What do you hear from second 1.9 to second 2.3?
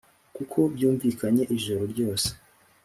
ryose